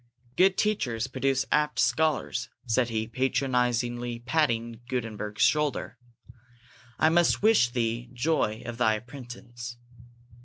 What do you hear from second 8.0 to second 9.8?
joy of thy apprentice.